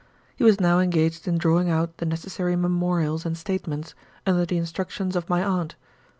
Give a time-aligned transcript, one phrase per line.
[0.35, 3.93] He was now engaged in drawing out the necessary memorials and statements,
[4.25, 5.75] under the instructions of my aunt.